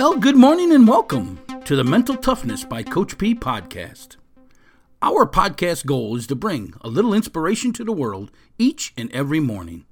[0.00, 4.16] Well, good morning and welcome to the Mental Toughness by Coach P podcast.
[5.02, 9.40] Our podcast goal is to bring a little inspiration to the world each and every
[9.40, 9.84] morning.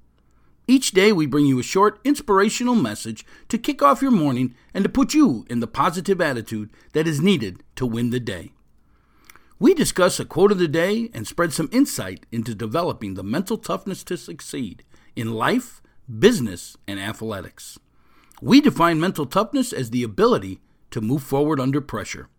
[0.67, 4.83] Each day, we bring you a short, inspirational message to kick off your morning and
[4.83, 8.53] to put you in the positive attitude that is needed to win the day.
[9.59, 13.59] We discuss a quote of the day and spread some insight into developing the mental
[13.59, 14.83] toughness to succeed
[15.15, 17.77] in life, business, and athletics.
[18.41, 20.61] We define mental toughness as the ability
[20.91, 22.29] to move forward under pressure.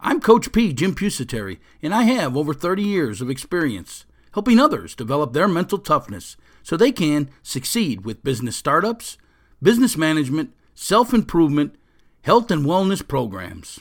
[0.00, 4.04] I'm Coach P, Jim Pusateri, and I have over 30 years of experience
[4.36, 9.16] helping others develop their mental toughness so they can succeed with business startups,
[9.62, 11.76] business management, self improvement,
[12.20, 13.80] health and wellness programs.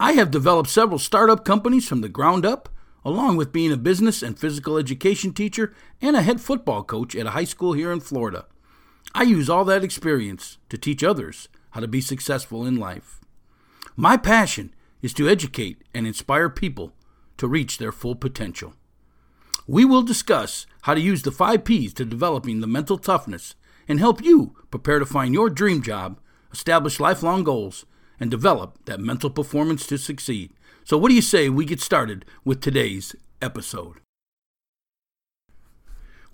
[0.00, 2.68] I have developed several startup companies from the ground up,
[3.04, 7.26] along with being a business and physical education teacher and a head football coach at
[7.26, 8.46] a high school here in Florida.
[9.14, 13.20] I use all that experience to teach others how to be successful in life.
[13.96, 16.92] My passion is to educate and inspire people
[17.36, 18.74] to reach their full potential.
[19.66, 23.54] We will discuss how to use the five P's to developing the mental toughness
[23.86, 26.20] and help you prepare to find your dream job,
[26.52, 27.86] establish lifelong goals,
[28.20, 30.52] and develop that mental performance to succeed.
[30.84, 34.00] So, what do you say we get started with today's episode?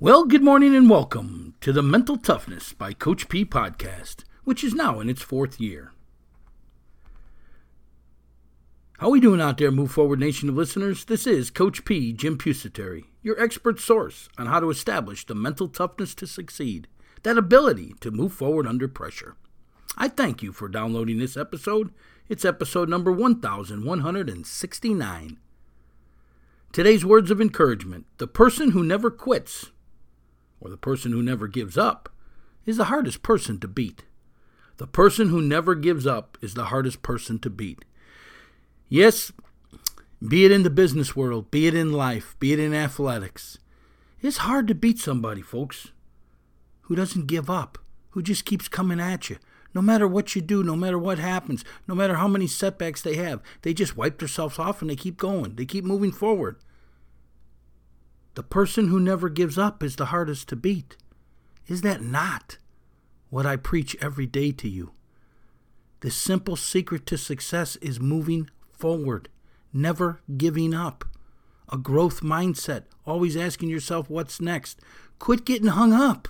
[0.01, 4.75] Well, good morning and welcome to the Mental Toughness by Coach P podcast, which is
[4.75, 5.93] now in its fourth year.
[8.99, 11.05] How we doing out there, Move Forward Nation of listeners?
[11.05, 15.69] This is Coach P, Jim Pusateri, your expert source on how to establish the mental
[15.69, 16.89] toughness to succeed,
[17.23, 19.37] that ability to move forward under pressure.
[19.97, 21.95] I thank you for downloading this episode.
[22.29, 25.39] It's episode number 1169.
[26.73, 29.71] Today's words of encouragement the person who never quits,
[30.65, 32.09] or the person who never gives up,
[32.65, 34.03] is the hardest person to beat.
[34.79, 37.85] The person who never gives up is the hardest person to beat.
[38.89, 39.31] Yes,
[40.27, 43.59] be it in the business world, be it in life, be it in athletics.
[44.23, 45.93] It's hard to beat somebody, folks,
[46.83, 47.79] who doesn't give up,
[48.11, 49.37] who just keeps coming at you.
[49.75, 53.17] No matter what you do, no matter what happens, no matter how many setbacks they
[53.17, 55.57] have, they just wipe themselves off and they keep going.
[55.57, 56.57] They keep moving forward.
[58.35, 60.97] The person who never gives up is the hardest to beat.
[61.67, 62.59] Is that not
[63.31, 64.93] what I preach every day to you?
[66.01, 69.29] The simple secret to success is moving forward,
[69.73, 71.05] never giving up.
[71.71, 74.81] A growth mindset, always asking yourself what's next.
[75.19, 76.29] Quit getting hung up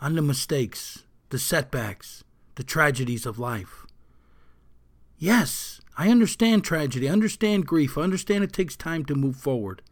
[0.00, 2.22] on the mistakes, the setbacks,
[2.54, 3.86] the tragedies of life.
[5.18, 9.82] Yes, I understand tragedy, I understand grief, I understand it takes time to move forward.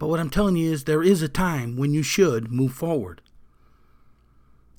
[0.00, 3.20] But what I'm telling you is there is a time when you should move forward.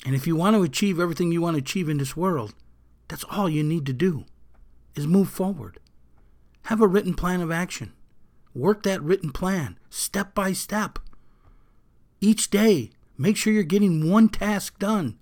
[0.03, 2.55] And if you want to achieve everything you want to achieve in this world,
[3.07, 4.25] that's all you need to do
[4.95, 5.79] is move forward.
[6.63, 7.93] Have a written plan of action.
[8.55, 10.97] Work that written plan step by step.
[12.19, 15.19] Each day, make sure you're getting one task done.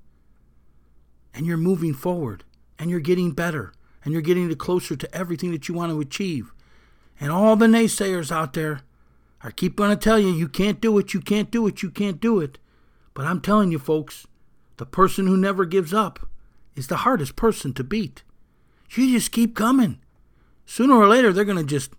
[1.33, 2.45] And you're moving forward.
[2.79, 3.73] And you're getting better.
[4.05, 6.53] And you're getting closer to everything that you want to achieve.
[7.19, 8.83] And all the naysayers out there
[9.43, 11.89] are keep going to tell you, you can't do it, you can't do it, you
[11.89, 12.57] can't do it.
[13.13, 14.27] But I'm telling you, folks,
[14.77, 16.27] the person who never gives up
[16.75, 18.23] is the hardest person to beat.
[18.91, 19.99] You just keep coming.
[20.65, 21.91] Sooner or later, they're going to just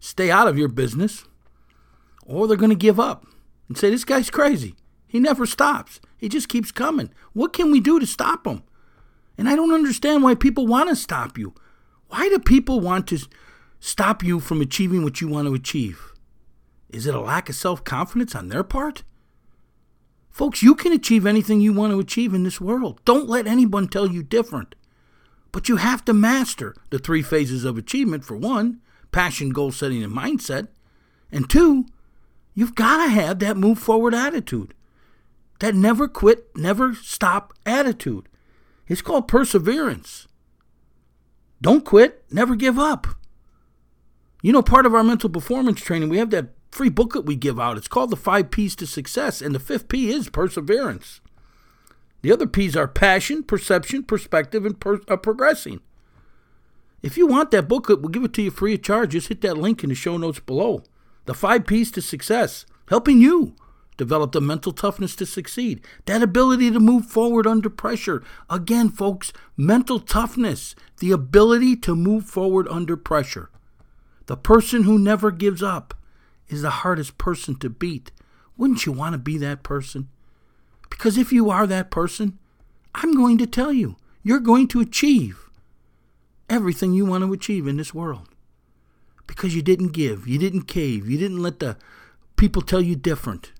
[0.00, 1.24] stay out of your business,
[2.24, 3.26] or they're going to give up
[3.68, 4.74] and say, This guy's crazy.
[5.06, 6.00] He never stops.
[6.16, 7.10] He just keeps coming.
[7.32, 8.62] What can we do to stop him?
[9.36, 11.54] And I don't understand why people want to stop you.
[12.08, 13.18] Why do people want to
[13.80, 16.11] stop you from achieving what you want to achieve?
[16.92, 19.02] Is it a lack of self confidence on their part?
[20.30, 23.00] Folks, you can achieve anything you want to achieve in this world.
[23.04, 24.74] Don't let anyone tell you different.
[25.52, 28.80] But you have to master the three phases of achievement for one,
[29.10, 30.68] passion, goal setting, and mindset.
[31.30, 31.86] And two,
[32.54, 34.72] you've got to have that move forward attitude.
[35.60, 38.28] That never quit, never stop attitude.
[38.88, 40.26] It's called perseverance.
[41.60, 43.06] Don't quit, never give up.
[44.42, 47.60] You know, part of our mental performance training, we have that free booklet we give
[47.60, 47.76] out.
[47.76, 51.20] It's called The Five P's to Success, and the fifth P is perseverance.
[52.22, 55.80] The other P's are passion, perception, perspective, and per- uh, progressing.
[57.02, 59.10] If you want that booklet, we'll give it to you free of charge.
[59.10, 60.82] Just hit that link in the show notes below.
[61.26, 63.54] The five P's to success, helping you
[63.96, 68.22] develop the mental toughness to succeed, that ability to move forward under pressure.
[68.48, 73.50] Again, folks, mental toughness, the ability to move forward under pressure.
[74.26, 75.94] The person who never gives up
[76.52, 78.10] is the hardest person to beat.
[78.56, 80.08] Wouldn't you want to be that person?
[80.90, 82.38] Because if you are that person,
[82.94, 85.48] I'm going to tell you you're going to achieve
[86.48, 88.28] everything you want to achieve in this world.
[89.26, 91.76] Because you didn't give, you didn't cave, you didn't let the
[92.36, 93.52] people tell you different.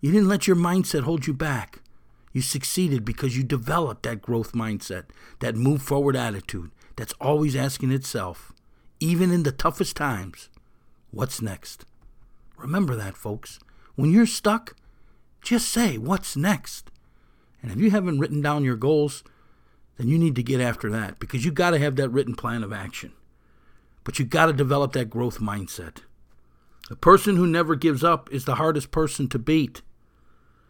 [0.00, 1.80] You didn't let your mindset hold you back.
[2.32, 5.04] You succeeded because you developed that growth mindset,
[5.40, 8.52] that move forward attitude that's always asking itself,
[9.00, 10.48] even in the toughest times,
[11.10, 11.84] what's next?
[12.62, 13.58] Remember that, folks.
[13.94, 14.76] When you're stuck,
[15.42, 16.90] just say, what's next?
[17.60, 19.22] And if you haven't written down your goals,
[19.98, 22.62] then you need to get after that because you got to have that written plan
[22.62, 23.12] of action.
[24.04, 25.98] But you got to develop that growth mindset.
[26.88, 29.82] The person who never gives up is the hardest person to beat.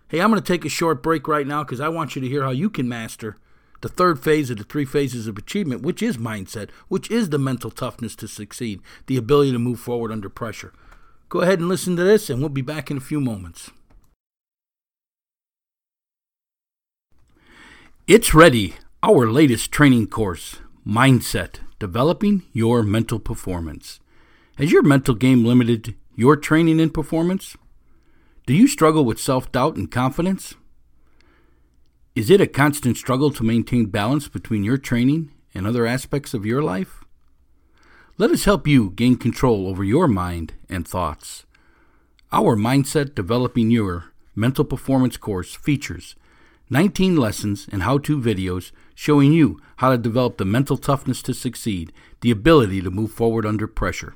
[0.09, 2.29] Hey, I'm going to take a short break right now because I want you to
[2.29, 3.39] hear how you can master
[3.83, 7.39] the third phase of the three phases of achievement, which is mindset, which is the
[7.39, 10.73] mental toughness to succeed, the ability to move forward under pressure.
[11.32, 13.70] Go ahead and listen to this, and we'll be back in a few moments.
[18.06, 20.56] It's ready, our latest training course,
[20.87, 23.99] Mindset Developing Your Mental Performance.
[24.58, 27.56] Has your mental game limited your training and performance?
[28.44, 30.56] Do you struggle with self doubt and confidence?
[32.14, 36.44] Is it a constant struggle to maintain balance between your training and other aspects of
[36.44, 37.06] your life?
[38.19, 41.47] Let us help you gain control over your mind and thoughts.
[42.31, 46.14] Our Mindset Developing Your Mental Performance course features
[46.69, 51.32] 19 lessons and how to videos showing you how to develop the mental toughness to
[51.32, 54.15] succeed, the ability to move forward under pressure.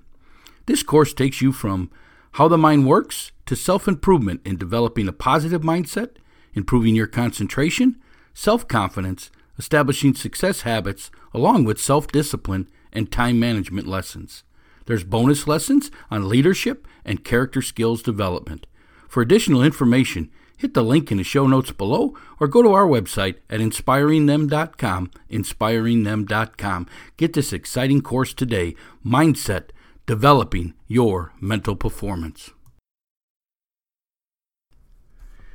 [0.67, 1.91] This course takes you from
[2.33, 6.17] how the mind works to self improvement in developing a positive mindset,
[6.53, 7.97] improving your concentration,
[8.35, 14.43] self confidence, establishing success habits, along with self discipline and time management lessons.
[14.87, 18.67] There's bonus lessons on leadership and character skills development.
[19.09, 22.87] For additional information, hit the link in the show notes below or go to our
[22.87, 26.87] website at inspiringthem.com, inspiringthem.com.
[27.17, 29.71] Get this exciting course today, Mindset
[30.07, 32.51] Developing Your Mental Performance.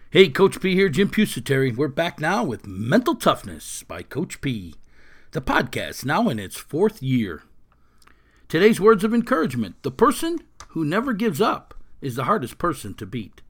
[0.09, 1.73] Hey, Coach P here, Jim Pusateri.
[1.73, 4.75] We're back now with Mental Toughness by Coach P,
[5.31, 7.43] the podcast now in its fourth year.
[8.47, 10.39] Today's words of encouragement the person
[10.69, 13.41] who never gives up is the hardest person to beat.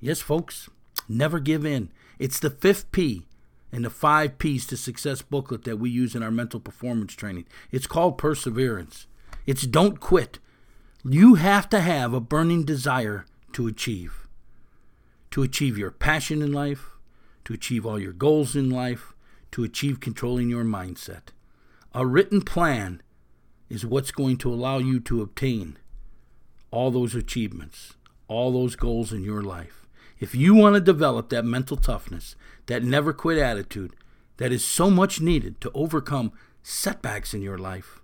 [0.00, 0.68] Yes, folks,
[1.08, 1.90] never give in.
[2.18, 3.26] It's the fifth P
[3.70, 7.46] in the five P's to success booklet that we use in our mental performance training.
[7.70, 9.06] It's called perseverance.
[9.46, 10.38] It's don't quit.
[11.04, 14.22] You have to have a burning desire to achieve
[15.32, 16.90] to achieve your passion in life,
[17.44, 19.11] to achieve all your goals in life,
[19.52, 21.28] to achieve controlling your mindset.
[21.94, 23.02] A written plan
[23.68, 25.78] is what's going to allow you to obtain
[26.70, 27.94] all those achievements,
[28.28, 29.86] all those goals in your life.
[30.18, 33.94] If you want to develop that mental toughness, that never quit attitude,
[34.38, 36.32] that is so much needed to overcome
[36.62, 38.00] setbacks in your life,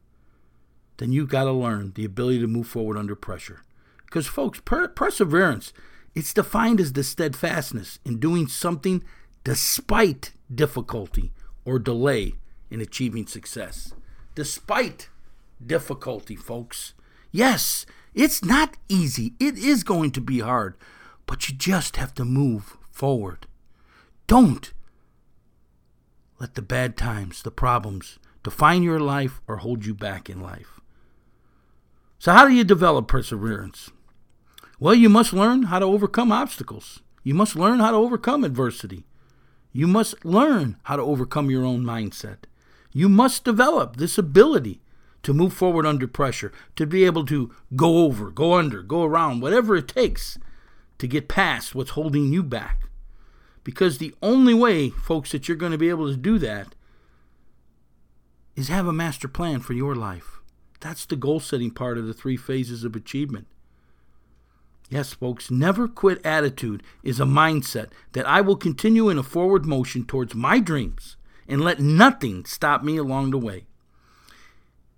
[0.98, 3.62] then you've got to learn the ability to move forward under pressure.
[4.04, 5.72] Because, folks, per- perseverance
[6.14, 9.04] it's defined as the steadfastness in doing something
[9.44, 11.30] despite difficulty
[11.68, 12.32] or delay
[12.70, 13.92] in achieving success.
[14.34, 15.10] Despite
[15.64, 16.94] difficulty, folks.
[17.30, 17.84] Yes,
[18.14, 19.34] it's not easy.
[19.38, 20.76] It is going to be hard,
[21.26, 23.46] but you just have to move forward.
[24.26, 24.72] Don't
[26.40, 30.80] let the bad times, the problems, define your life or hold you back in life.
[32.18, 33.90] So, how do you develop perseverance?
[34.80, 37.00] Well, you must learn how to overcome obstacles.
[37.22, 39.04] You must learn how to overcome adversity.
[39.72, 42.38] You must learn how to overcome your own mindset.
[42.92, 44.80] You must develop this ability
[45.22, 49.40] to move forward under pressure, to be able to go over, go under, go around,
[49.40, 50.38] whatever it takes
[50.98, 52.88] to get past what's holding you back.
[53.64, 56.74] Because the only way, folks, that you're going to be able to do that
[58.56, 60.40] is have a master plan for your life.
[60.80, 63.46] That's the goal setting part of the three phases of achievement.
[64.88, 69.66] Yes, folks, never quit attitude is a mindset that I will continue in a forward
[69.66, 71.16] motion towards my dreams
[71.46, 73.66] and let nothing stop me along the way.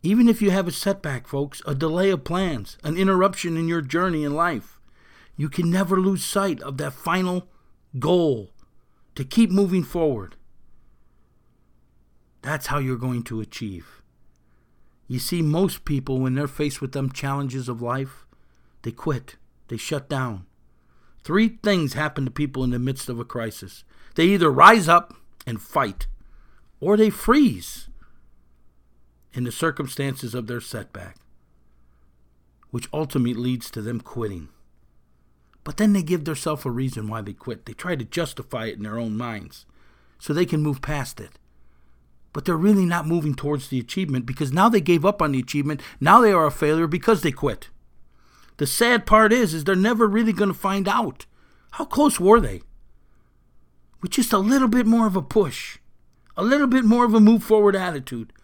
[0.02, 3.82] Even if you have a setback, folks, a delay of plans, an interruption in your
[3.82, 4.80] journey in life,
[5.37, 7.49] you can never lose sight of that final
[7.99, 8.50] goal
[9.14, 10.37] to keep moving forward.
[12.42, 14.02] That's how you're going to achieve.
[15.09, 18.25] You see, most people, when they're faced with them challenges of life,
[18.82, 19.37] they quit.
[19.71, 20.45] They shut down.
[21.25, 23.85] Three things happen to people in the midst of a crisis
[24.17, 25.15] they either rise up
[25.47, 26.07] and fight,
[26.81, 27.89] or they freeze
[29.33, 31.17] in the circumstances of their setback,
[32.71, 34.49] which ultimately leads to them quitting.
[35.62, 37.67] But then they give themselves a reason why they quit.
[37.67, 39.67] They try to justify it in their own minds
[40.19, 41.39] so they can move past it.
[42.33, 45.41] but they're really not moving towards the achievement because now they gave up on the
[45.41, 45.81] achievement.
[46.00, 47.69] Now they are a failure because they quit.
[48.61, 51.25] The sad part is, is they're never really going to find out.
[51.71, 52.61] How close were they?
[54.02, 55.79] With just a little bit more of a push,
[56.37, 58.35] a little bit more of a move forward attitude,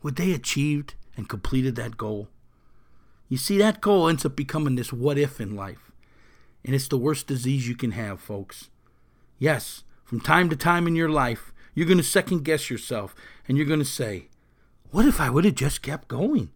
[0.00, 2.28] would they achieved and completed that goal?
[3.28, 5.90] You see, that goal ends up becoming this what if in life.
[6.64, 8.70] And it's the worst disease you can have, folks.
[9.40, 13.12] Yes, from time to time in your life, you're going to second guess yourself
[13.48, 14.28] and you're going to say,
[14.92, 16.52] What if I would have just kept going?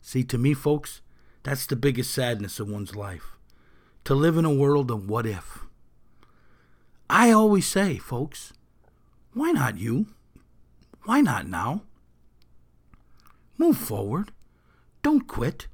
[0.00, 1.00] See, to me, folks,
[1.42, 3.36] that's the biggest sadness of one's life.
[4.04, 5.60] To live in a world of what if.
[7.08, 8.52] I always say, folks,
[9.34, 10.06] why not you?
[11.04, 11.82] Why not now?
[13.58, 14.32] Move forward.
[15.02, 15.66] Don't quit.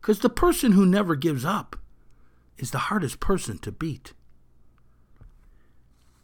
[0.00, 1.76] Because the person who never gives up
[2.58, 4.12] is the hardest person to beat.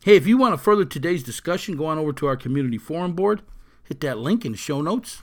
[0.05, 3.13] Hey, if you want to further today's discussion, go on over to our community forum
[3.13, 3.43] board,
[3.85, 5.23] hit that link in the show notes,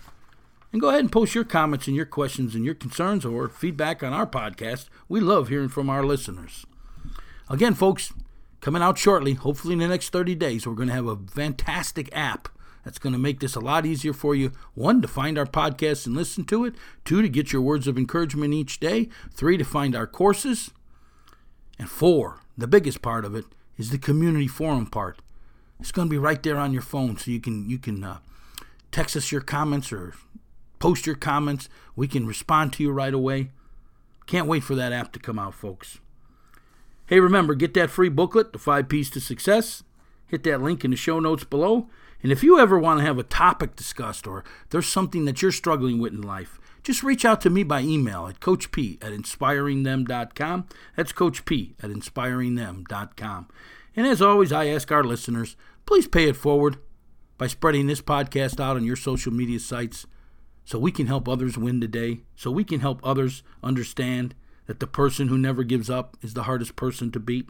[0.76, 4.04] and go ahead and post your comments and your questions and your concerns or feedback
[4.04, 4.90] on our podcast.
[5.08, 6.66] We love hearing from our listeners.
[7.50, 8.12] Again, folks,
[8.60, 12.10] coming out shortly, hopefully in the next 30 days, we're going to have a fantastic
[12.12, 12.50] app
[12.84, 14.52] that's going to make this a lot easier for you.
[14.74, 16.76] One, to find our podcast and listen to it.
[17.06, 19.08] Two, to get your words of encouragement each day.
[19.32, 20.72] Three, to find our courses.
[21.80, 23.46] And four, the biggest part of it,
[23.78, 25.20] is the community forum part.
[25.80, 28.18] It's going to be right there on your phone, so you can you can uh,
[28.92, 30.14] text us your comments or
[30.80, 31.70] post your comments.
[31.96, 33.52] We can respond to you right away.
[34.26, 36.00] Can't wait for that app to come out, folks.
[37.08, 39.84] Hey, remember, get that free booklet, The Five P's to Success.
[40.28, 41.88] Hit that link in the show notes below.
[42.24, 45.52] And if you ever want to have a topic discussed or there's something that you're
[45.52, 49.12] struggling with in life, just reach out to me by email at Coach P at
[49.12, 50.68] inspiringthem.com.
[50.96, 53.48] That's Coach P at inspiringthem.com.
[53.96, 55.56] And as always, I ask our listeners,
[55.86, 56.78] please pay it forward
[57.38, 60.08] by spreading this podcast out on your social media sites
[60.66, 64.34] so we can help others win today, so we can help others understand
[64.66, 67.48] that the person who never gives up is the hardest person to beat.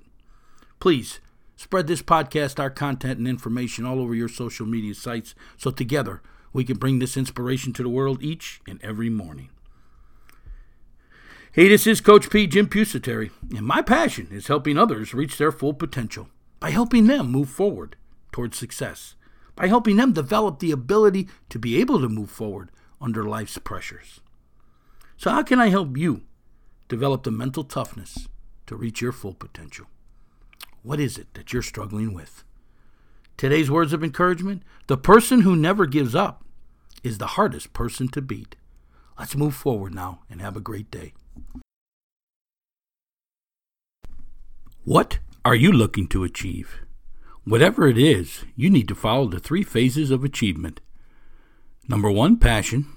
[0.79, 1.21] Please
[1.55, 6.21] spread this podcast, our content, and information all over your social media sites so together
[6.51, 9.49] we can bring this inspiration to the world each and every morning.
[11.53, 12.47] Hey, this is Coach P.
[12.47, 16.27] Jim Pusateri, and my passion is helping others reach their full potential
[16.59, 17.95] by helping them move forward
[18.33, 19.15] towards success,
[19.55, 22.71] by helping them develop the ability to be able to move forward
[23.05, 24.19] under life's pressures.
[25.15, 26.23] So, how can I help you
[26.87, 28.27] develop the mental toughness
[28.65, 29.85] to reach your full potential?
[30.81, 32.43] What is it that you're struggling with?
[33.37, 36.43] Today's words of encouragement the person who never gives up
[37.03, 38.55] is the hardest person to beat.
[39.19, 41.13] Let's move forward now and have a great day.
[44.83, 46.79] What are you looking to achieve?
[47.43, 50.81] Whatever it is, you need to follow the three phases of achievement.
[51.87, 52.87] Number one, passion.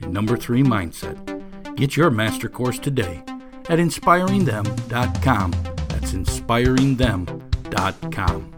[0.00, 1.76] And number three, mindset.
[1.76, 3.22] Get your master course today
[3.68, 5.50] at inspiringthem.com.
[5.88, 8.50] That's inspiringthem.com.